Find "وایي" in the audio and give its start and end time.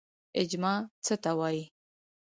1.39-1.63